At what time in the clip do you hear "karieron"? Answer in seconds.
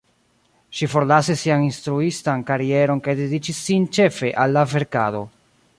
2.49-3.05